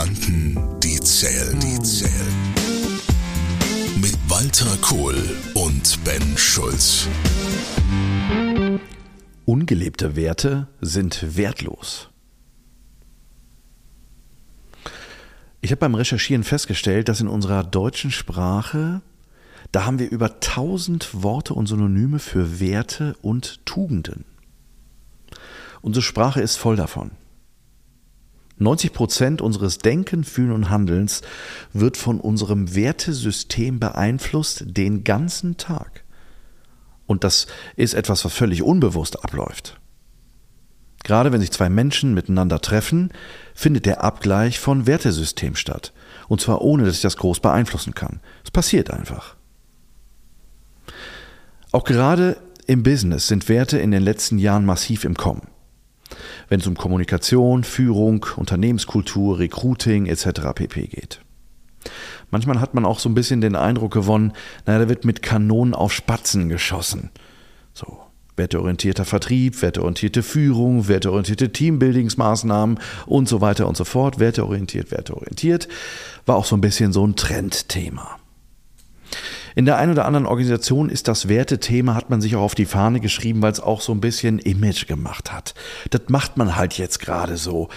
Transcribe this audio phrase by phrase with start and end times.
[0.00, 2.54] Gedanken, die zählen, die zählen.
[4.00, 5.14] Mit Walter Kohl
[5.52, 7.06] und Ben Schulz.
[9.44, 12.08] Ungelebte Werte sind wertlos.
[15.60, 19.02] Ich habe beim Recherchieren festgestellt, dass in unserer deutschen Sprache,
[19.70, 24.24] da haben wir über tausend Worte und Synonyme für Werte und Tugenden.
[25.82, 27.10] Unsere Sprache ist voll davon.
[28.60, 31.22] 90 Prozent unseres Denken, Fühlen und Handelns
[31.72, 36.04] wird von unserem Wertesystem beeinflusst den ganzen Tag.
[37.06, 37.46] Und das
[37.76, 39.80] ist etwas, was völlig unbewusst abläuft.
[41.02, 43.10] Gerade wenn sich zwei Menschen miteinander treffen,
[43.54, 45.94] findet der Abgleich von Wertesystem statt.
[46.28, 48.20] Und zwar ohne, dass ich das groß beeinflussen kann.
[48.44, 49.36] Es passiert einfach.
[51.72, 52.36] Auch gerade
[52.66, 55.48] im Business sind Werte in den letzten Jahren massiv im Kommen
[56.48, 60.52] wenn es um Kommunikation, Führung, Unternehmenskultur, Recruiting etc.
[60.54, 61.20] pp geht.
[62.30, 64.32] Manchmal hat man auch so ein bisschen den Eindruck gewonnen,
[64.66, 67.10] naja, da wird mit Kanonen auf Spatzen geschossen.
[67.72, 67.98] So,
[68.36, 74.18] werteorientierter Vertrieb, werteorientierte Führung, werteorientierte Teambuildingsmaßnahmen und so weiter und so fort.
[74.18, 75.68] Werteorientiert, werteorientiert
[76.26, 78.18] war auch so ein bisschen so ein Trendthema.
[79.54, 82.66] In der einen oder anderen Organisation ist das Wertethema, hat man sich auch auf die
[82.66, 85.54] Fahne geschrieben, weil es auch so ein bisschen Image gemacht hat.
[85.90, 87.68] Das macht man halt jetzt gerade so.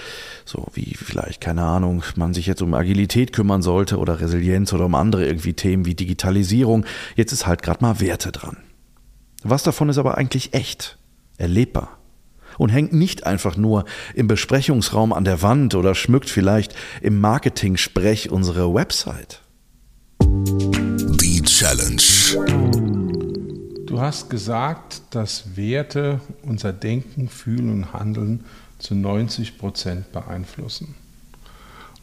[0.46, 4.86] So wie vielleicht, keine Ahnung, man sich jetzt um Agilität kümmern sollte oder Resilienz oder
[4.86, 6.86] um andere irgendwie Themen wie Digitalisierung.
[7.16, 8.58] Jetzt ist halt gerade mal Werte dran.
[9.44, 10.98] Was davon ist aber eigentlich echt,
[11.38, 11.98] erlebbar?
[12.58, 18.32] und hängt nicht einfach nur im Besprechungsraum an der Wand oder schmückt vielleicht im Marketing-Sprech
[18.32, 19.42] unsere Website.
[21.64, 21.96] Challenge.
[23.86, 28.44] Du hast gesagt, dass Werte unser Denken, Fühlen und Handeln
[28.80, 30.96] zu 90 Prozent beeinflussen.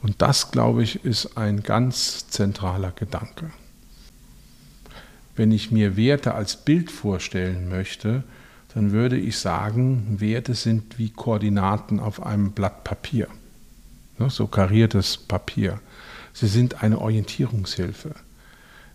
[0.03, 3.51] Und das, glaube ich, ist ein ganz zentraler Gedanke.
[5.37, 8.25] Wenn ich mir Werte als Bild vorstellen möchte,
[8.73, 13.29] dann würde ich sagen, Werte sind wie Koordinaten auf einem Blatt Papier,
[14.29, 15.81] so kariertes Papier.
[16.33, 18.15] Sie sind eine Orientierungshilfe.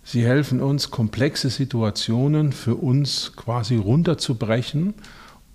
[0.07, 4.93] Sie helfen uns, komplexe Situationen für uns quasi runterzubrechen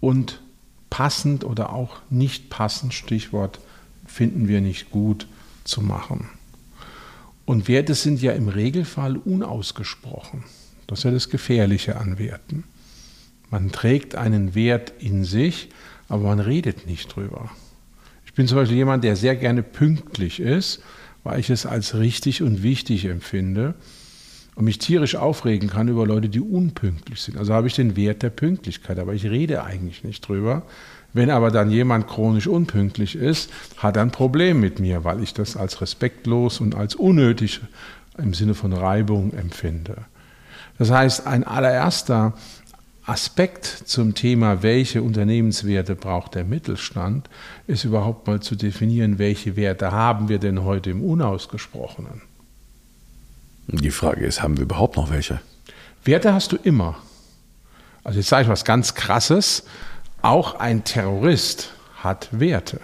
[0.00, 0.42] und
[0.90, 3.60] passend oder auch nicht passend, Stichwort
[4.06, 5.28] finden wir nicht gut,
[5.62, 6.28] zu machen.
[7.44, 10.42] Und Werte sind ja im Regelfall unausgesprochen.
[10.88, 12.64] Das ist ja das Gefährliche an Werten.
[13.50, 15.68] Man trägt einen Wert in sich,
[16.08, 17.50] aber man redet nicht drüber.
[18.26, 20.82] Ich bin zum Beispiel jemand, der sehr gerne pünktlich ist,
[21.22, 23.74] weil ich es als richtig und wichtig empfinde
[24.54, 27.38] und mich tierisch aufregen kann über Leute, die unpünktlich sind.
[27.38, 30.62] Also habe ich den Wert der Pünktlichkeit, aber ich rede eigentlich nicht drüber.
[31.12, 35.34] Wenn aber dann jemand chronisch unpünktlich ist, hat er ein Problem mit mir, weil ich
[35.34, 37.60] das als respektlos und als unnötig
[38.18, 39.96] im Sinne von Reibung empfinde.
[40.78, 42.34] Das heißt, ein allererster
[43.06, 47.28] Aspekt zum Thema, welche Unternehmenswerte braucht der Mittelstand,
[47.66, 52.22] ist überhaupt mal zu definieren, welche Werte haben wir denn heute im Unausgesprochenen.
[53.72, 55.40] Die Frage ist, haben wir überhaupt noch welche?
[56.04, 56.96] Werte hast du immer.
[58.02, 59.64] Also jetzt sage ich was ganz Krasses.
[60.22, 61.72] Auch ein Terrorist
[62.02, 62.80] hat Werte.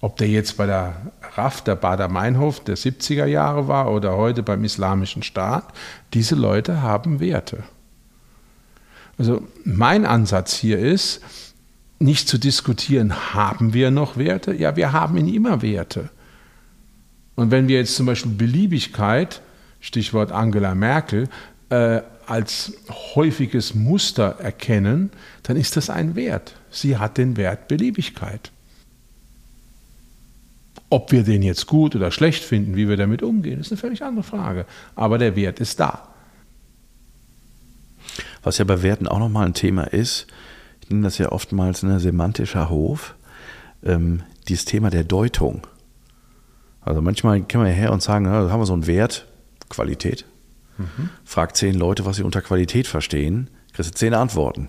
[0.00, 4.64] Ob der jetzt bei der RAF, der Bader-Meinhof der 70er Jahre war oder heute beim
[4.64, 5.64] Islamischen Staat,
[6.14, 7.64] diese Leute haben Werte.
[9.18, 11.20] Also mein Ansatz hier ist,
[11.98, 14.54] nicht zu diskutieren, haben wir noch Werte?
[14.54, 16.10] Ja, wir haben in immer Werte.
[17.36, 19.40] Und wenn wir jetzt zum Beispiel Beliebigkeit,
[19.80, 21.28] Stichwort Angela Merkel,
[21.70, 22.72] äh, als
[23.14, 25.10] häufiges Muster erkennen,
[25.42, 26.54] dann ist das ein Wert.
[26.70, 28.50] Sie hat den Wert Beliebigkeit.
[30.90, 34.02] Ob wir den jetzt gut oder schlecht finden, wie wir damit umgehen, ist eine völlig
[34.02, 34.64] andere Frage.
[34.94, 36.08] Aber der Wert ist da.
[38.42, 40.26] Was ja bei Werten auch nochmal ein Thema ist,
[40.82, 43.16] ich nenne das ja oftmals ein semantischer Hof,
[43.82, 45.66] ähm, dieses Thema der Deutung.
[46.84, 49.26] Also manchmal können wir her und sagen, da haben wir so einen Wert,
[49.68, 50.24] Qualität.
[50.78, 51.10] Mhm.
[51.24, 54.68] Frag zehn Leute, was sie unter Qualität verstehen, kriegst du zehn Antworten.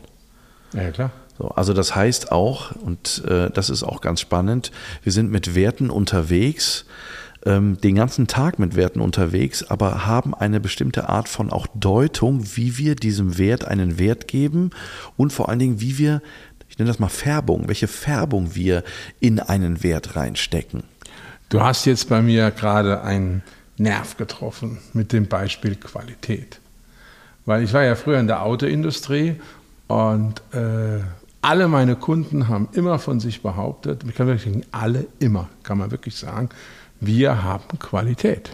[0.73, 1.11] Ja, klar.
[1.37, 4.71] So, also das heißt auch, und äh, das ist auch ganz spannend,
[5.03, 6.85] wir sind mit Werten unterwegs,
[7.45, 12.55] ähm, den ganzen Tag mit Werten unterwegs, aber haben eine bestimmte Art von auch Deutung,
[12.55, 14.71] wie wir diesem Wert einen Wert geben
[15.17, 16.21] und vor allen Dingen, wie wir,
[16.69, 18.83] ich nenne das mal Färbung, welche Färbung wir
[19.19, 20.83] in einen Wert reinstecken.
[21.55, 23.41] Du hast jetzt bei mir gerade einen
[23.77, 26.59] Nerv getroffen mit dem Beispiel Qualität.
[27.45, 29.39] Weil ich war ja früher in der Autoindustrie
[29.87, 30.99] und äh,
[31.41, 35.77] alle meine Kunden haben immer von sich behauptet, ich kann wirklich sagen, alle immer, kann
[35.77, 36.49] man wirklich sagen,
[36.99, 38.53] wir haben Qualität.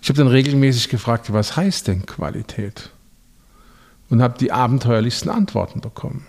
[0.00, 2.88] Ich habe dann regelmäßig gefragt, was heißt denn Qualität?
[4.08, 6.26] Und habe die abenteuerlichsten Antworten bekommen.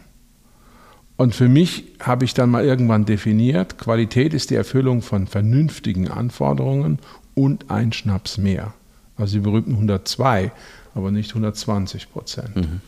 [1.21, 6.07] Und für mich habe ich dann mal irgendwann definiert, Qualität ist die Erfüllung von vernünftigen
[6.07, 6.97] Anforderungen
[7.35, 8.73] und ein Schnaps mehr.
[9.17, 10.51] Also die berühmten 102,
[10.95, 12.55] aber nicht 120 Prozent.
[12.55, 12.81] Mhm.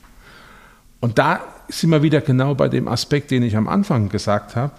[1.00, 4.74] Und da sind wir wieder genau bei dem Aspekt, den ich am Anfang gesagt habe.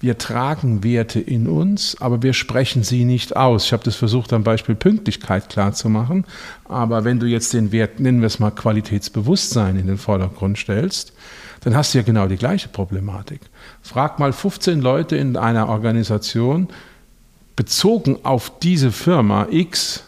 [0.00, 3.64] Wir tragen Werte in uns, aber wir sprechen sie nicht aus.
[3.64, 6.24] Ich habe das versucht, am Beispiel Pünktlichkeit klarzumachen.
[6.66, 11.12] Aber wenn du jetzt den Wert, nennen wir es mal Qualitätsbewusstsein, in den Vordergrund stellst,
[11.60, 13.40] dann hast du ja genau die gleiche Problematik.
[13.82, 16.68] Frag mal 15 Leute in einer Organisation,
[17.56, 20.04] bezogen auf diese Firma X,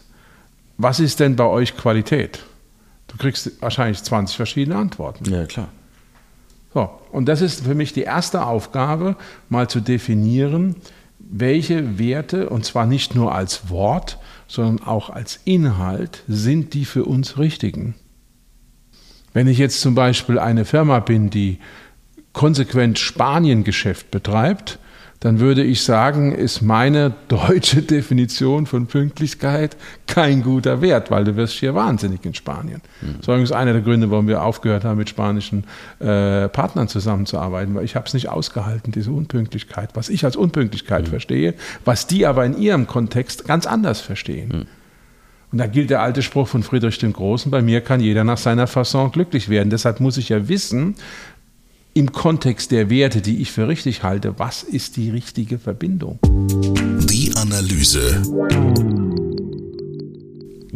[0.79, 2.45] was ist denn bei euch Qualität?
[3.09, 5.29] Du kriegst wahrscheinlich 20 verschiedene Antworten.
[5.29, 5.69] Ja, klar.
[6.73, 9.17] So, und das ist für mich die erste Aufgabe,
[9.49, 10.77] mal zu definieren,
[11.19, 17.05] welche Werte, und zwar nicht nur als Wort, sondern auch als Inhalt, sind die für
[17.05, 17.95] uns richtigen.
[19.33, 21.59] Wenn ich jetzt zum Beispiel eine Firma bin, die
[22.33, 24.80] konsequent Spanien-Geschäft betreibt,
[25.21, 29.77] dann würde ich sagen, ist meine deutsche Definition von Pünktlichkeit
[30.07, 32.81] kein guter Wert, weil du wirst hier wahnsinnig in Spanien.
[33.03, 33.17] Mhm.
[33.19, 35.65] Das war übrigens einer der Gründe, warum wir aufgehört haben, mit spanischen
[35.99, 41.05] äh, Partnern zusammenzuarbeiten, weil ich habe es nicht ausgehalten, diese Unpünktlichkeit, was ich als Unpünktlichkeit
[41.05, 41.11] mhm.
[41.11, 44.49] verstehe, was die aber in ihrem Kontext ganz anders verstehen.
[44.49, 44.67] Mhm.
[45.53, 48.39] Und da gilt der alte Spruch von Friedrich dem Großen, bei mir kann jeder nach
[48.39, 49.69] seiner Fasson glücklich werden.
[49.69, 50.95] Deshalb muss ich ja wissen,
[52.01, 56.19] im Kontext der Werte, die ich für richtig halte, was ist die richtige Verbindung?
[56.23, 58.23] Die Analyse.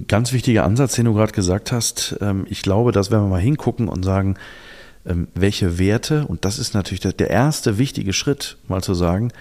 [0.06, 2.18] Ganz wichtiger Ansatz, den du gerade gesagt hast.
[2.20, 4.36] Ähm, ich glaube, dass wenn wir mal hingucken und sagen,
[5.06, 9.32] ähm, welche Werte, und das ist natürlich der erste wichtige Schritt, mal zu sagen,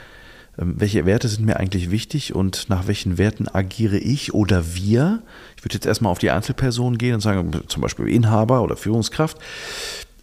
[0.58, 5.22] ähm, welche Werte sind mir eigentlich wichtig und nach welchen Werten agiere ich oder wir?
[5.58, 9.38] Ich würde jetzt erstmal auf die Einzelpersonen gehen und sagen, zum Beispiel Inhaber oder Führungskraft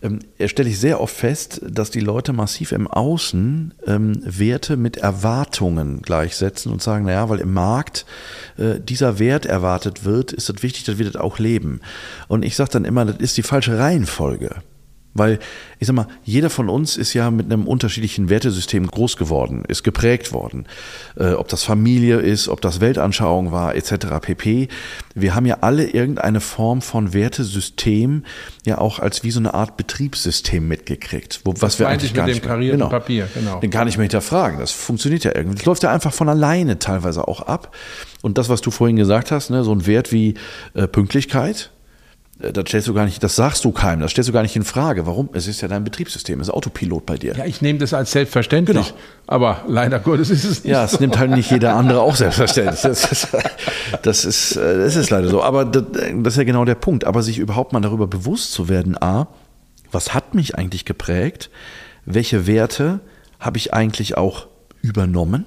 [0.03, 4.97] ähm, stelle ich sehr oft fest, dass die Leute massiv im Außen ähm, Werte mit
[4.97, 8.07] Erwartungen gleichsetzen und sagen, naja, weil im Markt
[8.57, 11.81] äh, dieser Wert erwartet wird, ist es wichtig, dass wir das auch leben.
[12.29, 14.63] Und ich sage dann immer, das ist die falsche Reihenfolge.
[15.13, 15.41] Weil,
[15.81, 19.83] ich sag mal, jeder von uns ist ja mit einem unterschiedlichen Wertesystem groß geworden, ist
[19.83, 20.67] geprägt worden.
[21.17, 24.07] Äh, ob das Familie ist, ob das Weltanschauung war, etc.
[24.21, 24.69] pp.
[25.17, 28.25] Wir haben ja alle irgendeine Form von Wertesystem
[28.65, 31.41] ja auch als wie so eine Art Betriebssystem mitgekriegt.
[31.45, 33.59] Wo, was wir eigentlich gar nicht, genau, Papier, genau.
[33.59, 34.61] Den gar nicht mehr hinterfragen.
[34.61, 35.57] Das funktioniert ja irgendwie.
[35.57, 37.75] Das läuft ja einfach von alleine teilweise auch ab.
[38.23, 40.35] Und das, was du vorhin gesagt hast, ne, so ein Wert wie
[40.75, 41.71] äh, Pünktlichkeit,
[42.41, 44.65] das stellst du gar nicht, das sagst du keinem, das stellst du gar nicht in
[44.65, 45.07] Frage.
[45.07, 45.29] Warum?
[45.35, 47.35] Es ist ja dein Betriebssystem, es ist Autopilot bei dir.
[47.37, 48.89] Ja, ich nehme das als selbstverständlich.
[48.89, 48.99] Genau.
[49.27, 50.73] Aber leider Gottes ist es nicht.
[50.73, 51.01] Ja, es so.
[51.01, 52.81] nimmt halt nicht jeder andere auch selbstverständlich.
[52.81, 53.29] Das ist,
[54.03, 55.43] das ist, äh, das ist leider so.
[55.43, 57.05] Aber das, das ist ja genau der Punkt.
[57.05, 59.29] Aber sich überhaupt mal darüber bewusst zu werden, A,
[59.93, 61.51] was hat mich eigentlich geprägt?
[62.07, 63.01] Welche Werte
[63.39, 64.47] habe ich eigentlich auch
[64.81, 65.45] übernommen?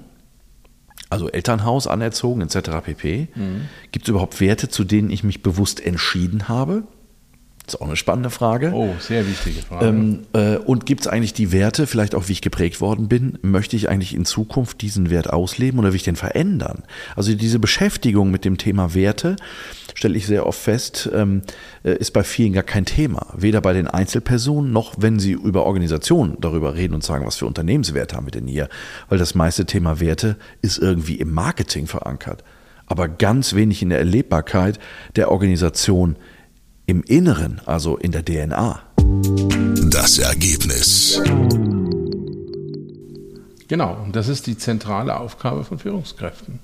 [1.14, 2.70] Also Elternhaus anerzogen etc.
[2.84, 3.28] pp.
[3.34, 3.68] Mhm.
[3.92, 6.84] Gibt es überhaupt Werte, zu denen ich mich bewusst entschieden habe?
[7.66, 8.72] Das ist auch eine spannende Frage.
[8.74, 9.86] Oh, sehr wichtige Frage.
[9.86, 13.38] Ähm, äh, und gibt es eigentlich die Werte, vielleicht auch wie ich geprägt worden bin,
[13.40, 16.82] möchte ich eigentlich in Zukunft diesen Wert ausleben oder will ich den verändern?
[17.16, 19.36] Also diese Beschäftigung mit dem Thema Werte,
[19.94, 21.40] stelle ich sehr oft fest, ähm,
[21.84, 23.28] äh, ist bei vielen gar kein Thema.
[23.34, 27.46] Weder bei den Einzelpersonen noch, wenn sie über Organisationen darüber reden und sagen, was für
[27.46, 28.68] Unternehmenswerte haben wir denn hier?
[29.08, 32.44] Weil das meiste Thema Werte ist irgendwie im Marketing verankert,
[32.86, 34.78] aber ganz wenig in der Erlebbarkeit
[35.16, 36.16] der Organisation
[36.86, 38.80] im Inneren, also in der DNA.
[39.90, 41.20] Das Ergebnis.
[43.68, 46.58] Genau, und das ist die zentrale Aufgabe von Führungskräften.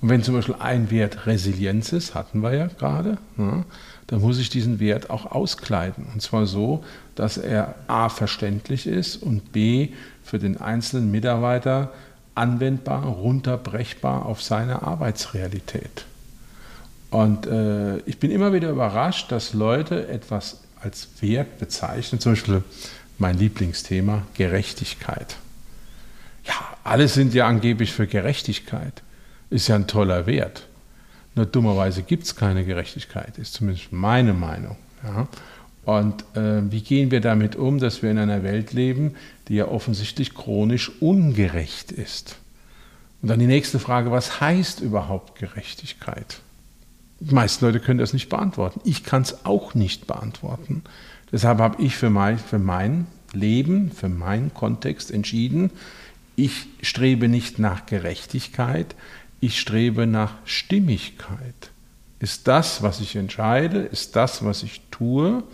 [0.00, 3.64] Und wenn zum Beispiel ein Wert Resilienz ist, hatten wir ja gerade, ja,
[4.08, 6.06] dann muss ich diesen Wert auch auskleiden.
[6.12, 6.82] Und zwar so,
[7.14, 9.90] dass er a verständlich ist und b
[10.24, 11.92] für den einzelnen Mitarbeiter
[12.34, 16.06] anwendbar, runterbrechbar auf seine Arbeitsrealität.
[17.12, 22.64] Und äh, ich bin immer wieder überrascht, dass Leute etwas als Wert bezeichnen, zum Beispiel
[23.18, 25.36] mein Lieblingsthema Gerechtigkeit.
[26.44, 26.54] Ja,
[26.84, 29.02] alle sind ja angeblich für Gerechtigkeit.
[29.50, 30.66] Ist ja ein toller Wert.
[31.34, 34.76] Nur dummerweise gibt es keine Gerechtigkeit, ist zumindest meine Meinung.
[35.04, 35.28] Ja.
[35.84, 39.16] Und äh, wie gehen wir damit um, dass wir in einer Welt leben,
[39.48, 42.36] die ja offensichtlich chronisch ungerecht ist?
[43.20, 46.40] Und dann die nächste Frage, was heißt überhaupt Gerechtigkeit?
[47.24, 48.80] Die meisten Leute können das nicht beantworten.
[48.82, 50.82] Ich kann es auch nicht beantworten.
[51.30, 55.70] Deshalb habe ich für mein, für mein Leben, für meinen Kontext entschieden,
[56.34, 58.96] ich strebe nicht nach Gerechtigkeit,
[59.40, 61.70] ich strebe nach Stimmigkeit.
[62.18, 65.44] Ist das, was ich entscheide, ist das, was ich tue,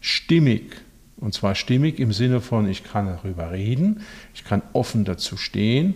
[0.00, 0.74] stimmig?
[1.18, 4.00] Und zwar stimmig im Sinne von, ich kann darüber reden,
[4.34, 5.94] ich kann offen dazu stehen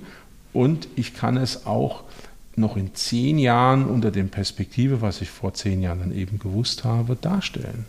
[0.52, 2.04] und ich kann es auch
[2.56, 6.84] noch in zehn Jahren unter der Perspektive, was ich vor zehn Jahren dann eben gewusst
[6.84, 7.86] habe, darstellen.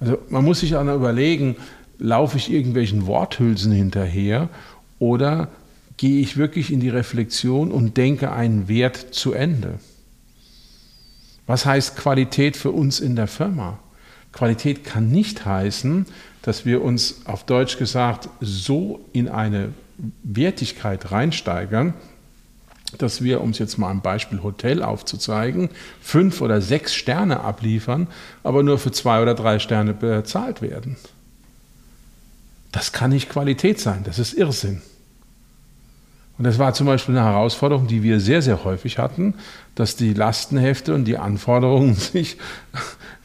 [0.00, 1.56] Also man muss sich auch noch überlegen,
[1.98, 4.48] laufe ich irgendwelchen Worthülsen hinterher
[4.98, 5.48] oder
[5.96, 9.78] gehe ich wirklich in die Reflexion und denke einen Wert zu Ende?
[11.46, 13.78] Was heißt Qualität für uns in der Firma?
[14.32, 16.06] Qualität kann nicht heißen,
[16.42, 19.74] dass wir uns auf Deutsch gesagt so in eine
[20.22, 21.94] Wertigkeit reinsteigern,
[22.98, 25.68] dass wir, um es jetzt mal am Beispiel Hotel aufzuzeigen,
[26.00, 28.08] fünf oder sechs Sterne abliefern,
[28.42, 30.96] aber nur für zwei oder drei Sterne bezahlt werden.
[32.72, 34.82] Das kann nicht Qualität sein, das ist Irrsinn.
[36.38, 39.34] Und das war zum Beispiel eine Herausforderung, die wir sehr, sehr häufig hatten,
[39.74, 42.38] dass die Lastenhefte und die Anforderungen sich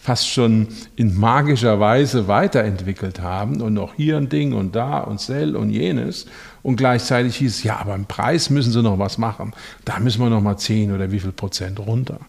[0.06, 5.20] fast schon in magischer Weise weiterentwickelt haben und noch hier ein Ding und da und
[5.20, 6.28] Sell und jenes.
[6.62, 9.54] Und gleichzeitig hieß es, ja, aber im Preis müssen sie noch was machen.
[9.84, 12.20] Da müssen wir noch mal 10 oder wie viel Prozent runter.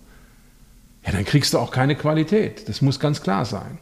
[1.05, 2.67] Ja, dann kriegst du auch keine Qualität.
[2.67, 3.77] Das muss ganz klar sein.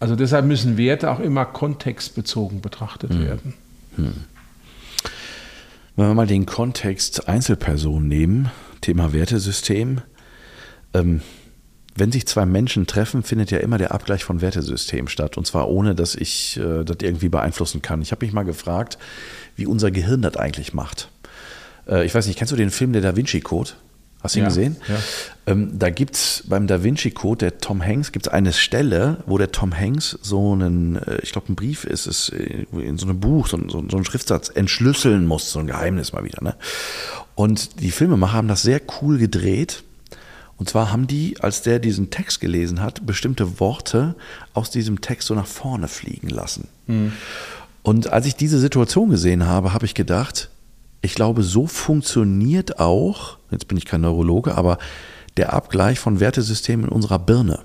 [0.00, 3.24] Also deshalb müssen Werte auch immer kontextbezogen betrachtet hm.
[3.24, 3.54] werden.
[3.94, 4.14] Hm.
[5.94, 10.00] Wenn wir mal den Kontext Einzelperson nehmen, Thema Wertesystem,
[10.92, 11.20] ähm,
[11.96, 15.36] wenn sich zwei Menschen treffen, findet ja immer der Abgleich von Wertesystemen statt.
[15.36, 18.02] Und zwar ohne, dass ich äh, das irgendwie beeinflussen kann.
[18.02, 18.98] Ich habe mich mal gefragt,
[19.56, 21.08] wie unser Gehirn das eigentlich macht.
[21.88, 23.70] Äh, ich weiß nicht, kennst du den Film Der Da Vinci Code?
[24.22, 24.76] Hast du ihn ja, gesehen?
[24.88, 24.98] Ja.
[25.46, 29.22] Ähm, da gibt es beim Da Vinci Code, der Tom Hanks, gibt es eine Stelle,
[29.26, 32.98] wo der Tom Hanks so einen, äh, ich glaube, ein Brief ist es, äh, in
[32.98, 36.42] so einem Buch, so, so, so einen Schriftsatz entschlüsseln muss, so ein Geheimnis mal wieder.
[36.42, 36.56] Ne?
[37.34, 39.84] Und die Filmemacher haben das sehr cool gedreht.
[40.58, 44.14] Und zwar haben die, als der diesen Text gelesen hat, bestimmte Worte
[44.54, 46.68] aus diesem Text so nach vorne fliegen lassen.
[46.86, 47.12] Mhm.
[47.82, 50.50] Und als ich diese Situation gesehen habe, habe ich gedacht,
[51.02, 54.78] ich glaube, so funktioniert auch, jetzt bin ich kein Neurologe, aber
[55.36, 57.60] der Abgleich von Wertesystemen in unserer Birne.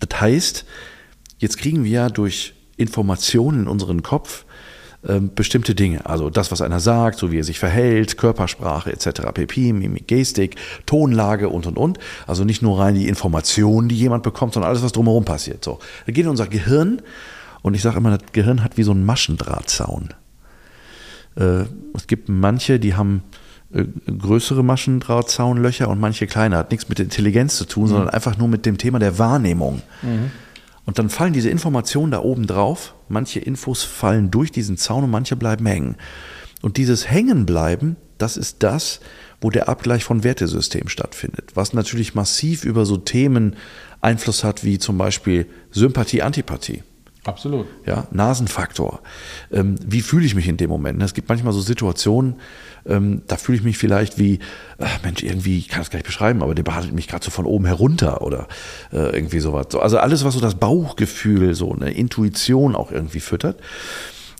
[0.00, 0.64] Das heißt,
[1.38, 4.43] jetzt kriegen wir ja durch Informationen in unseren Kopf
[5.06, 6.06] äh, bestimmte Dinge.
[6.06, 10.56] Also das, was einer sagt, so wie er sich verhält, Körpersprache etc., PP, Mimik, Gestik,
[10.86, 11.98] Tonlage und und und.
[12.26, 15.64] Also nicht nur rein die Informationen, die jemand bekommt, sondern alles, was drumherum passiert.
[15.64, 17.02] So, da geht in unser Gehirn
[17.62, 20.10] und ich sage immer, das Gehirn hat wie so einen Maschendrahtzaun.
[21.36, 23.22] Äh, es gibt manche, die haben
[23.72, 26.56] äh, größere Maschendrahtzaunlöcher und manche kleine.
[26.56, 27.88] Hat nichts mit der Intelligenz zu tun, mhm.
[27.88, 29.82] sondern einfach nur mit dem Thema der Wahrnehmung.
[30.02, 30.30] Mhm.
[30.86, 32.94] Und dann fallen diese Informationen da oben drauf.
[33.08, 35.96] Manche Infos fallen durch diesen Zaun und manche bleiben hängen.
[36.62, 39.00] Und dieses Hängenbleiben, das ist das,
[39.40, 41.50] wo der Abgleich von Wertesystemen stattfindet.
[41.54, 43.56] Was natürlich massiv über so Themen
[44.00, 46.82] Einfluss hat, wie zum Beispiel Sympathie, Antipathie.
[47.24, 47.66] Absolut.
[47.86, 49.00] Ja, Nasenfaktor.
[49.50, 51.02] Ähm, wie fühle ich mich in dem Moment?
[51.02, 52.36] Es gibt manchmal so Situationen,
[52.86, 54.40] ähm, da fühle ich mich vielleicht wie,
[54.78, 57.46] ach Mensch, irgendwie, ich kann es gleich beschreiben, aber der behandelt mich gerade so von
[57.46, 58.46] oben herunter oder
[58.92, 59.74] äh, irgendwie sowas.
[59.74, 63.58] Also alles, was so das Bauchgefühl, so eine Intuition auch irgendwie füttert.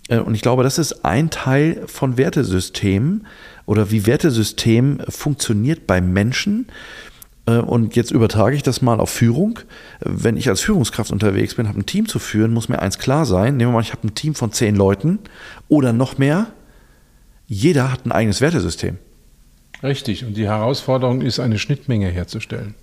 [0.08, 3.26] Äh, und ich glaube, das ist ein Teil von Wertesystemen
[3.64, 7.04] oder wie Wertesystem funktioniert bei Menschen äh,
[7.46, 9.58] und jetzt übertrage ich das mal auf Führung.
[10.00, 13.26] Wenn ich als Führungskraft unterwegs bin, habe ein Team zu führen, muss mir eins klar
[13.26, 13.56] sein.
[13.56, 15.18] Nehmen wir mal, ich habe ein Team von zehn Leuten
[15.68, 16.46] oder noch mehr.
[17.46, 18.96] Jeder hat ein eigenes Wertesystem.
[19.82, 20.24] Richtig.
[20.24, 22.74] Und die Herausforderung ist, eine Schnittmenge herzustellen.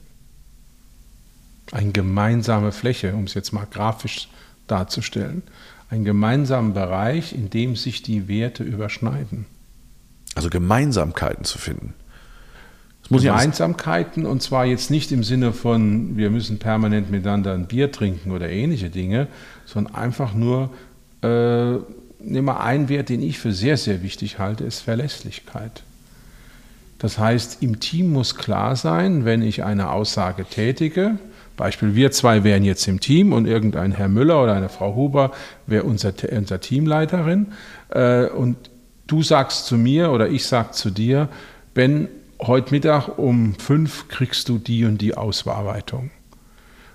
[1.72, 4.30] Eine gemeinsame Fläche, um es jetzt mal grafisch
[4.68, 5.42] darzustellen.
[5.90, 9.46] Einen gemeinsamen Bereich, in dem sich die Werte überschneiden.
[10.36, 11.96] Also Gemeinsamkeiten zu finden.
[13.12, 18.32] Gemeinsamkeiten und zwar jetzt nicht im Sinne von, wir müssen permanent miteinander ein Bier trinken
[18.32, 19.28] oder ähnliche Dinge,
[19.66, 20.70] sondern einfach nur,
[21.22, 21.74] äh,
[22.20, 25.84] nehmen wir einen Wert, den ich für sehr, sehr wichtig halte, ist Verlässlichkeit.
[27.00, 31.18] Das heißt, im Team muss klar sein, wenn ich eine Aussage tätige,
[31.58, 35.32] Beispiel, wir zwei wären jetzt im Team und irgendein Herr Müller oder eine Frau Huber
[35.68, 37.48] wäre unser, unser Teamleiterin
[37.90, 38.58] äh, und
[39.06, 41.30] du sagst zu mir oder ich sag zu dir,
[41.74, 42.08] Ben,
[42.44, 46.10] heute Mittag um fünf kriegst du die und die Ausbearbeitung.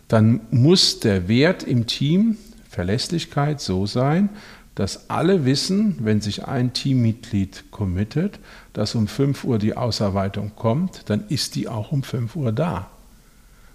[0.09, 2.37] Dann muss der Wert im Team,
[2.69, 4.29] Verlässlichkeit, so sein,
[4.75, 8.39] dass alle wissen, wenn sich ein Teammitglied committet,
[8.75, 12.91] dass um 5 Uhr die Ausarbeitung kommt, dann ist die auch um 5 Uhr da.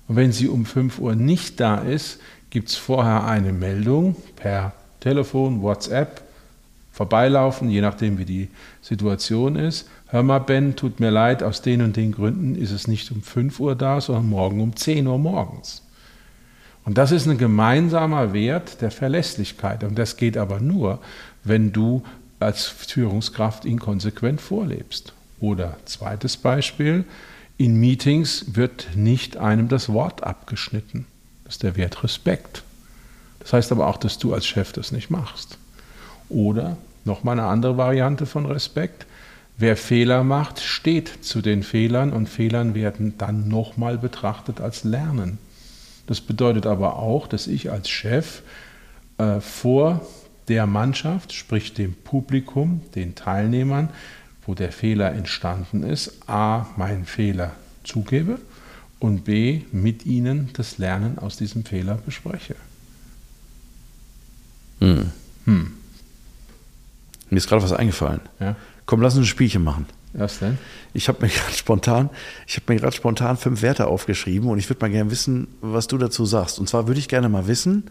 [0.08, 2.20] Und wenn sie um 5 Uhr nicht da ist,
[2.52, 6.22] gibt es vorher eine Meldung per Telefon, WhatsApp,
[6.92, 8.50] vorbeilaufen, je nachdem wie die
[8.82, 9.90] Situation ist.
[10.12, 13.22] Hör mal, Ben, tut mir leid, aus den und den Gründen ist es nicht um
[13.22, 15.84] 5 Uhr da, sondern morgen um 10 Uhr morgens.
[16.84, 19.86] Und das ist ein gemeinsamer Wert der Verlässlichkeit.
[19.86, 21.00] Und das geht aber nur,
[21.46, 22.04] wenn du
[22.42, 25.14] als Führungskraft ihn konsequent vorlebst.
[25.40, 27.06] Oder zweites Beispiel,
[27.56, 31.06] in Meetings wird nicht einem das Wort abgeschnitten.
[31.46, 32.64] Das ist der Wert Respekt.
[33.40, 35.58] Das heißt aber auch, dass du als Chef das nicht machst.
[36.28, 36.76] Oder
[37.06, 39.06] nochmal eine andere Variante von Respekt.
[39.62, 45.38] Wer Fehler macht, steht zu den Fehlern und Fehlern werden dann nochmal betrachtet als Lernen.
[46.08, 48.42] Das bedeutet aber auch, dass ich als Chef
[49.20, 50.04] äh, vor
[50.48, 53.90] der Mannschaft, sprich dem Publikum, den Teilnehmern,
[54.48, 57.52] wo der Fehler entstanden ist, a, meinen Fehler
[57.84, 58.40] zugebe
[58.98, 62.56] und b, mit ihnen das Lernen aus diesem Fehler bespreche.
[64.80, 65.12] Hm.
[65.46, 65.74] Hm.
[67.30, 68.22] Mir ist gerade was eingefallen.
[68.40, 68.56] Ja?
[68.92, 69.86] Komm, lass uns ein Spielchen machen.
[70.12, 70.58] Was denn?
[70.92, 72.10] Ich habe mir gerade spontan,
[72.46, 75.88] ich habe mir gerade spontan fünf Werte aufgeschrieben und ich würde mal gerne wissen, was
[75.88, 76.60] du dazu sagst.
[76.60, 77.86] Und zwar würde ich gerne mal wissen,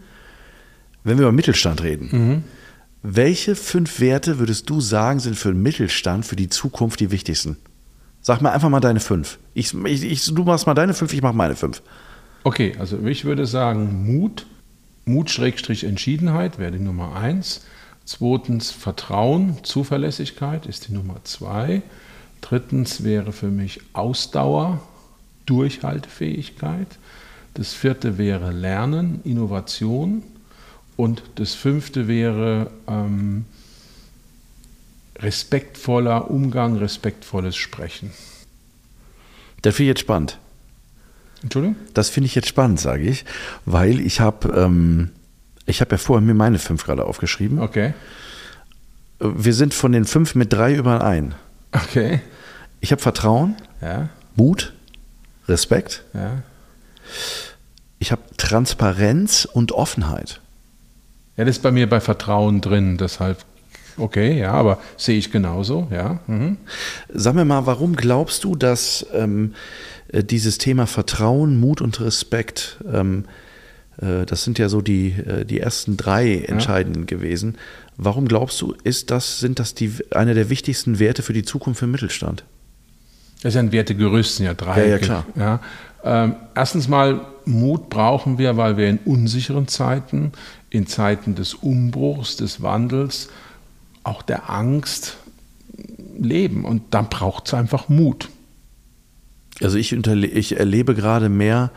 [1.03, 2.43] wenn wir über Mittelstand reden, mhm.
[3.01, 7.57] welche fünf Werte würdest du sagen, sind für den Mittelstand, für die Zukunft die wichtigsten?
[8.21, 9.39] Sag mir einfach mal deine fünf.
[9.55, 11.81] Ich, ich, ich, du machst mal deine fünf, ich mache meine fünf.
[12.43, 14.45] Okay, also ich würde sagen Mut,
[15.05, 17.65] Mut-Entschiedenheit wäre die Nummer eins.
[18.05, 21.81] Zweitens Vertrauen, Zuverlässigkeit ist die Nummer zwei.
[22.41, 24.81] Drittens wäre für mich Ausdauer,
[25.45, 26.87] Durchhaltefähigkeit.
[27.53, 30.23] Das vierte wäre Lernen, Innovation.
[30.97, 33.45] Und das fünfte wäre ähm,
[35.19, 38.11] respektvoller Umgang, respektvolles Sprechen.
[39.61, 40.37] Das finde ich jetzt spannend.
[41.43, 41.75] Entschuldigung?
[41.93, 43.25] Das finde ich jetzt spannend, sage ich,
[43.65, 45.09] weil ich habe ähm,
[45.71, 47.59] ich habe ja vorher mir meine fünf gerade aufgeschrieben.
[47.59, 47.93] Okay.
[49.19, 51.33] Wir sind von den fünf mit drei überein.
[51.71, 52.21] Okay.
[52.81, 54.09] Ich habe Vertrauen, ja.
[54.35, 54.73] Mut,
[55.47, 56.03] Respekt.
[56.13, 56.43] Ja.
[57.99, 60.41] Ich habe Transparenz und Offenheit.
[61.37, 63.45] Ja, das ist bei mir bei Vertrauen drin, deshalb
[63.97, 66.19] okay, ja, aber sehe ich genauso, ja.
[66.27, 66.57] Mhm.
[67.13, 69.53] Sag mir mal, warum glaubst du, dass ähm,
[70.09, 73.27] äh, dieses Thema Vertrauen, Mut und Respekt ähm, äh,
[73.97, 77.07] das sind ja so die, äh, die ersten drei entscheidenden ja.
[77.07, 77.57] gewesen.
[77.97, 81.81] Warum glaubst du, ist das, sind das die, eine der wichtigsten Werte für die Zukunft
[81.81, 82.43] im Mittelstand?
[83.43, 84.81] Das ist ein Wertegerüst, sind ja drei.
[84.81, 85.25] Ja, ja klar.
[85.35, 85.59] Ja.
[86.03, 90.31] Ähm, erstens mal, Mut brauchen wir, weil wir in unsicheren Zeiten,
[90.69, 93.29] in Zeiten des Umbruchs, des Wandels,
[94.03, 95.17] auch der Angst
[96.17, 96.65] leben.
[96.65, 98.29] Und dann braucht es einfach Mut.
[99.61, 101.71] Also ich, ich erlebe gerade mehr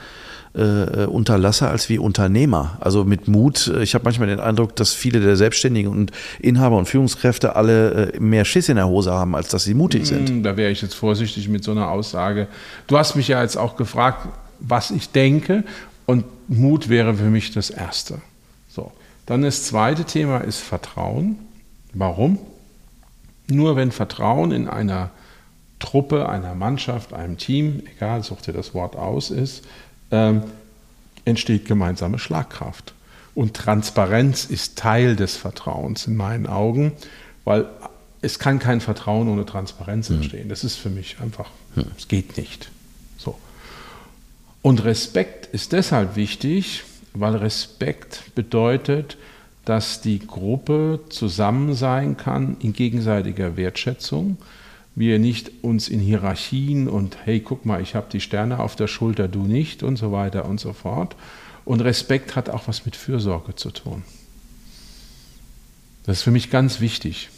[0.54, 2.76] äh, Unterlasser als wie Unternehmer.
[2.80, 3.68] Also mit Mut.
[3.68, 8.12] Äh, ich habe manchmal den Eindruck, dass viele der Selbstständigen und Inhaber und Führungskräfte alle
[8.12, 10.28] äh, mehr Schiss in der Hose haben, als dass sie mutig sind.
[10.28, 12.46] Hm, da wäre ich jetzt vorsichtig mit so einer Aussage.
[12.86, 14.28] Du hast mich ja jetzt auch gefragt,
[14.60, 15.64] was ich denke.
[16.06, 18.18] Und Mut wäre für mich das Erste.
[18.68, 18.92] So.
[19.26, 21.38] Dann das zweite Thema ist Vertrauen.
[21.94, 22.38] Warum?
[23.48, 25.10] Nur wenn Vertrauen in einer
[25.78, 29.64] Truppe, einer Mannschaft, einem Team, egal, such dir das Wort aus, ist,
[30.14, 30.42] ähm,
[31.24, 32.94] entsteht gemeinsame Schlagkraft.
[33.34, 36.92] Und Transparenz ist Teil des Vertrauens in meinen Augen,
[37.44, 37.66] weil
[38.22, 40.16] es kann kein Vertrauen ohne Transparenz hm.
[40.16, 40.48] entstehen.
[40.48, 41.86] Das ist für mich einfach, hm.
[41.98, 42.70] es geht nicht.
[43.18, 43.36] So.
[44.62, 49.18] Und Respekt ist deshalb wichtig, weil Respekt bedeutet,
[49.64, 54.36] dass die Gruppe zusammen sein kann in gegenseitiger Wertschätzung
[54.96, 58.86] wir nicht uns in Hierarchien und hey, guck mal, ich habe die Sterne auf der
[58.86, 61.16] Schulter, du nicht und so weiter und so fort.
[61.64, 64.02] Und Respekt hat auch was mit Fürsorge zu tun.
[66.04, 67.30] Das ist für mich ganz wichtig.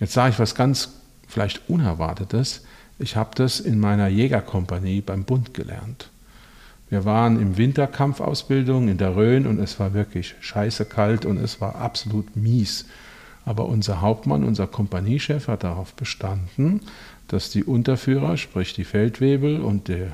[0.00, 0.94] Jetzt sage ich was ganz
[1.28, 2.62] vielleicht Unerwartetes.
[2.98, 6.10] Ich habe das in meiner Jägerkompanie beim Bund gelernt.
[6.88, 11.60] Wir waren im Winterkampfausbildung in der Rhön und es war wirklich scheiße kalt und es
[11.60, 12.86] war absolut mies.
[13.44, 16.82] Aber unser Hauptmann, unser Kompaniechef hat darauf bestanden,
[17.28, 20.12] dass die Unterführer, sprich die Feldwebel und der,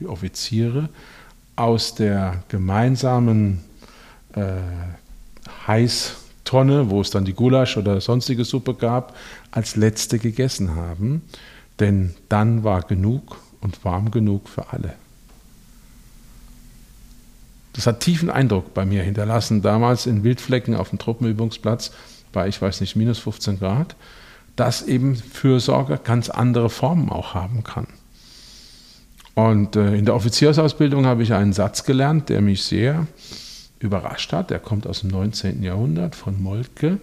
[0.00, 0.88] die Offiziere,
[1.54, 3.64] aus der gemeinsamen
[4.34, 4.42] äh,
[5.66, 9.16] Heißtonne, wo es dann die Gulasch oder sonstige Suppe gab,
[9.50, 11.22] als letzte gegessen haben.
[11.80, 14.94] Denn dann war genug und warm genug für alle.
[17.72, 21.92] Das hat tiefen Eindruck bei mir hinterlassen, damals in Wildflecken auf dem Truppenübungsplatz
[22.36, 23.96] bei, ich weiß nicht, minus 15 Grad,
[24.56, 27.86] dass eben Fürsorge ganz andere Formen auch haben kann.
[29.34, 33.06] Und äh, in der Offiziersausbildung habe ich einen Satz gelernt, der mich sehr
[33.78, 35.62] überrascht hat, der kommt aus dem 19.
[35.62, 36.98] Jahrhundert von Moltke.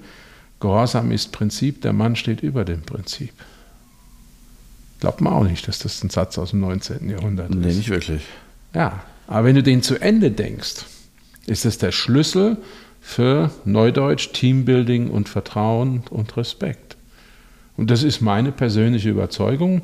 [0.60, 3.34] Gehorsam ist Prinzip, der Mann steht über dem Prinzip.
[5.00, 7.10] Glaubt man auch nicht, dass das ein Satz aus dem 19.
[7.10, 7.56] Jahrhundert ist.
[7.56, 8.22] Nee, nicht wirklich.
[8.76, 10.86] Ja, aber wenn du den zu Ende denkst,
[11.48, 12.58] ist es der Schlüssel
[13.04, 16.96] für Neudeutsch, Teambuilding und Vertrauen und Respekt.
[17.76, 19.84] Und das ist meine persönliche Überzeugung.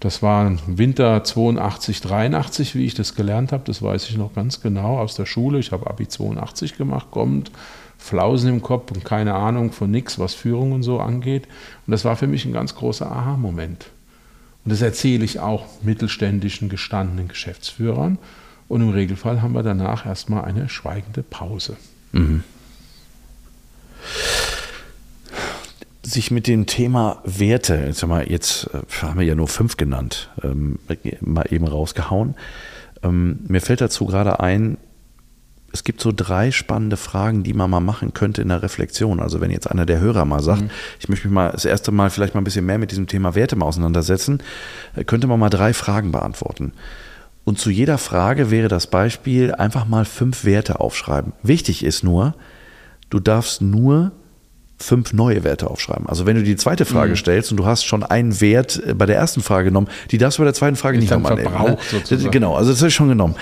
[0.00, 3.64] Das war Winter 82, 83, wie ich das gelernt habe.
[3.64, 5.58] Das weiß ich noch ganz genau aus der Schule.
[5.58, 7.50] Ich habe Abi 82 gemacht, kommt,
[7.98, 11.48] Flausen im Kopf und keine Ahnung von nichts, was Führung und so angeht.
[11.86, 13.86] Und das war für mich ein ganz großer Aha-Moment.
[14.64, 18.18] Und das erzähle ich auch mittelständischen, gestandenen Geschäftsführern.
[18.68, 21.76] Und im Regelfall haben wir danach erstmal eine schweigende Pause.
[22.12, 22.44] Mhm.
[26.12, 29.76] sich mit dem Thema Werte, jetzt haben wir, jetzt äh, haben wir ja nur fünf
[29.76, 30.78] genannt, ähm,
[31.20, 32.34] mal eben rausgehauen.
[33.02, 34.76] Ähm, mir fällt dazu gerade ein,
[35.72, 39.20] es gibt so drei spannende Fragen, die man mal machen könnte in der Reflexion.
[39.20, 40.70] Also wenn jetzt einer der Hörer mal sagt, mhm.
[41.00, 43.34] ich möchte mich mal das erste Mal vielleicht mal ein bisschen mehr mit diesem Thema
[43.34, 44.42] Werte mal auseinandersetzen,
[44.94, 46.72] äh, könnte man mal drei Fragen beantworten.
[47.44, 51.32] Und zu jeder Frage wäre das Beispiel einfach mal fünf Werte aufschreiben.
[51.42, 52.34] Wichtig ist nur,
[53.10, 54.12] du darfst nur
[54.82, 56.06] fünf neue Werte aufschreiben.
[56.08, 57.16] Also wenn du die zweite Frage mhm.
[57.16, 60.38] stellst und du hast schon einen Wert äh, bei der ersten Frage genommen, die darfst
[60.38, 61.54] du bei der zweiten Frage ist nicht nochmal nehmen.
[61.54, 62.30] Ne?
[62.30, 63.36] Genau, also das habe ich schon genommen.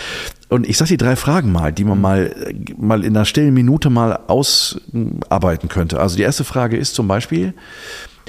[0.48, 2.02] Und ich sage die drei Fragen mal, die man mhm.
[2.02, 5.98] mal, äh, mal in einer stillen Minute mal ausarbeiten könnte.
[5.98, 7.54] Also die erste Frage ist zum Beispiel,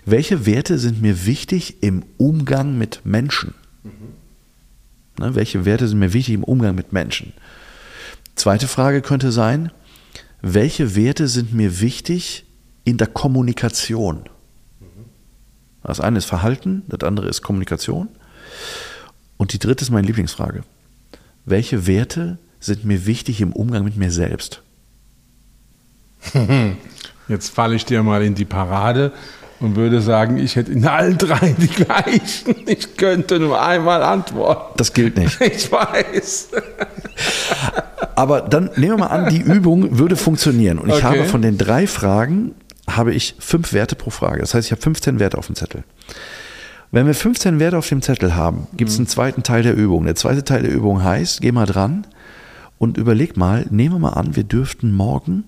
[0.06, 3.54] welche Werte sind mir wichtig im Umgang mit Menschen?
[3.84, 4.21] Mhm.
[5.22, 7.34] Ne, welche Werte sind mir wichtig im Umgang mit Menschen?
[8.36, 9.72] Zweite Frage könnte sein,
[10.42, 12.46] welche Werte sind mir wichtig
[12.86, 14.24] in der Kommunikation.
[15.84, 18.08] Das eine ist Verhalten, das andere ist Kommunikation.
[19.38, 20.64] Und die dritte ist meine Lieblingsfrage.
[21.46, 24.64] Welche Werte sind mir wichtig im Umgang mit mir selbst?
[27.28, 29.12] Jetzt falle ich dir mal in die Parade
[29.62, 32.56] und würde sagen, ich hätte in allen drei die gleichen.
[32.66, 34.74] Ich könnte nur einmal antworten.
[34.78, 35.40] Das gilt nicht.
[35.42, 36.50] Ich weiß.
[38.16, 40.80] Aber dann nehmen wir mal an, die Übung würde funktionieren.
[40.80, 41.20] Und ich okay.
[41.20, 42.56] habe von den drei Fragen
[42.90, 44.42] habe ich fünf Werte pro Frage.
[44.42, 45.84] Das heißt, ich habe 15 Werte auf dem Zettel.
[46.92, 50.04] Wenn wir 15 Werte auf dem Zettel haben, gibt es einen zweiten Teil der Übung.
[50.06, 52.06] Der zweite Teil der Übung heißt, geh mal dran
[52.78, 55.46] und überleg mal, nehmen wir mal an, wir dürften morgen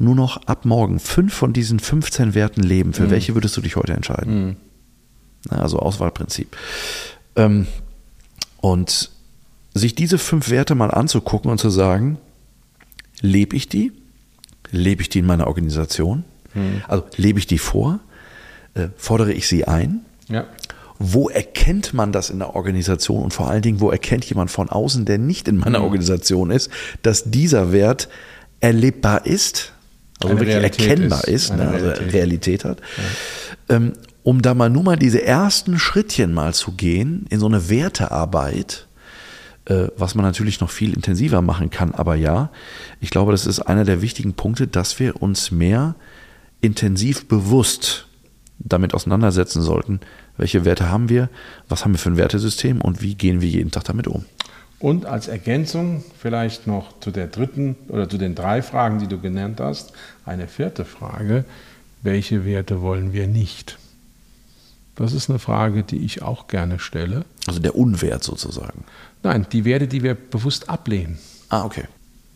[0.00, 2.94] nur noch ab morgen fünf von diesen 15 Werten leben.
[2.94, 3.10] Für mhm.
[3.10, 4.46] welche würdest du dich heute entscheiden?
[4.46, 4.56] Mhm.
[5.50, 6.56] Also Auswahlprinzip.
[7.36, 7.66] Ähm,
[8.60, 9.10] und
[9.74, 12.18] sich diese fünf Werte mal anzugucken und zu sagen,
[13.20, 13.92] lebe ich die?
[14.70, 16.24] Lebe ich die in meiner Organisation?
[16.54, 16.82] Mhm.
[16.88, 18.00] Also lebe ich die vor?
[18.74, 20.00] Äh, fordere ich sie ein?
[20.28, 20.46] Ja.
[20.98, 24.70] Wo erkennt man das in der Organisation und vor allen Dingen, wo erkennt jemand von
[24.70, 25.84] außen, der nicht in meiner mhm.
[25.84, 26.70] Organisation ist,
[27.02, 28.08] dass dieser Wert
[28.60, 29.72] erlebbar ist,
[30.20, 32.12] also eine wirklich Realität erkennbar ist, ist ne, also Realität.
[32.12, 32.80] Realität hat.
[33.68, 33.76] Ja.
[33.76, 37.68] Ähm, um da mal nur mal diese ersten Schrittchen mal zu gehen in so eine
[37.70, 38.86] Wertearbeit,
[39.64, 41.94] äh, was man natürlich noch viel intensiver machen kann.
[41.94, 42.50] Aber ja,
[43.00, 45.94] ich glaube, das ist einer der wichtigen Punkte, dass wir uns mehr
[46.60, 48.06] intensiv bewusst
[48.58, 50.00] damit auseinandersetzen sollten,
[50.36, 51.30] welche Werte haben wir,
[51.68, 54.26] was haben wir für ein Wertesystem und wie gehen wir jeden Tag damit um.
[54.80, 59.20] Und als Ergänzung vielleicht noch zu der dritten oder zu den drei Fragen, die du
[59.20, 59.92] genannt hast,
[60.24, 61.44] eine vierte Frage,
[62.02, 63.78] welche Werte wollen wir nicht?
[64.96, 67.24] Das ist eine Frage, die ich auch gerne stelle.
[67.46, 68.84] Also der Unwert sozusagen.
[69.22, 71.18] Nein, die Werte, die wir bewusst ablehnen.
[71.50, 71.84] Ah, okay.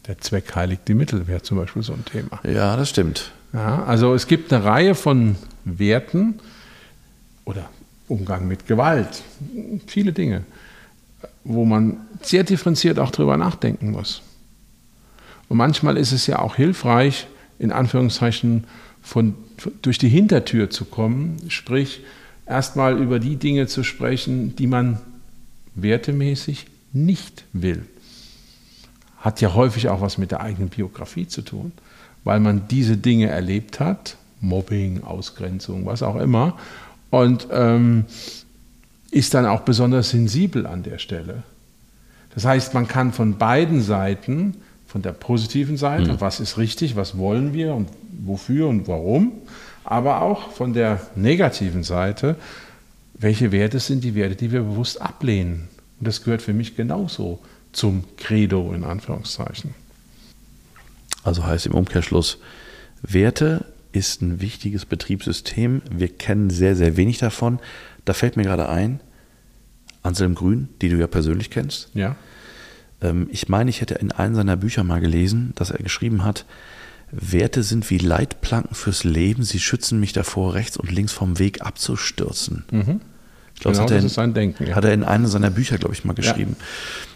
[0.07, 2.41] Der Zweck heiligt die Mittel wäre zum Beispiel so ein Thema.
[2.43, 3.33] Ja, das stimmt.
[3.55, 6.41] Ja, also es gibt eine Reihe von Werten
[7.47, 7.71] oder
[8.09, 9.23] Umgang mit Gewalt,
[9.87, 10.43] viele Dinge,
[11.45, 14.23] wo man sehr differenziert auch drüber nachdenken muss.
[15.49, 17.27] Und manchmal ist es ja auch hilfreich,
[17.59, 18.65] in Anführungszeichen
[19.03, 19.35] von,
[19.83, 22.01] durch die Hintertür zu kommen, sprich
[22.47, 25.01] erstmal über die Dinge zu sprechen, die man
[25.75, 27.87] wertemäßig nicht will.
[29.19, 31.73] Hat ja häufig auch was mit der eigenen Biografie zu tun
[32.25, 36.59] weil man diese Dinge erlebt hat, Mobbing, Ausgrenzung, was auch immer,
[37.11, 38.07] und ähm,
[39.15, 41.45] ist dann auch besonders sensibel an der Stelle.
[42.35, 44.57] Das heißt, man kann von beiden Seiten,
[44.89, 46.21] von der positiven Seite, mhm.
[46.21, 47.89] was ist richtig, was wollen wir und
[48.25, 49.33] wofür und warum,
[49.85, 52.37] aber auch von der negativen Seite,
[53.15, 55.69] welche Werte sind die Werte, die wir bewusst ablehnen.
[56.01, 57.39] Und das gehört für mich genauso
[57.73, 59.75] zum Credo in Anführungszeichen.
[61.23, 62.39] Also heißt im Umkehrschluss,
[63.03, 65.83] Werte ist ein wichtiges Betriebssystem.
[65.91, 67.61] Wir kennen sehr, sehr wenig davon.
[68.05, 69.01] Da fällt mir gerade ein,
[70.05, 71.91] Anselm Grün, die du ja persönlich kennst.
[71.95, 72.15] Ja.
[73.03, 76.45] Ähm, ich meine, ich hätte in einem seiner Bücher mal gelesen, dass er geschrieben hat,
[77.11, 81.63] Werte sind wie Leitplanken fürs Leben, sie schützen mich davor, rechts und links vom Weg
[81.63, 82.65] abzustürzen.
[82.71, 83.01] Mhm.
[83.55, 84.75] Ich glaube, Genau, das, hat, das ist sein Denken, ja.
[84.75, 86.57] hat er in einem seiner Bücher, glaube ich, mal geschrieben.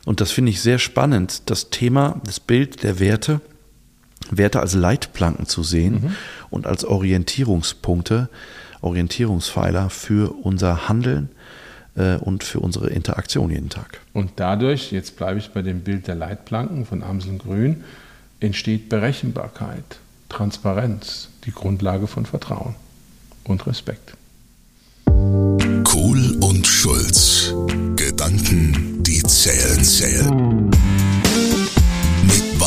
[0.05, 3.40] Und das finde ich sehr spannend, das Thema, das Bild der Werte,
[4.31, 6.14] Werte als Leitplanken zu sehen Mhm.
[6.51, 8.29] und als Orientierungspunkte,
[8.83, 11.31] Orientierungspfeiler für unser Handeln
[12.20, 14.00] und für unsere Interaktion jeden Tag.
[14.12, 17.84] Und dadurch, jetzt bleibe ich bei dem Bild der Leitplanken von Amsel Grün,
[18.40, 22.74] entsteht Berechenbarkeit, Transparenz, die Grundlage von Vertrauen
[23.44, 24.14] und Respekt.
[25.84, 27.54] Kohl und Schulz.
[27.96, 30.70] Gedanken, die zählen, zählen.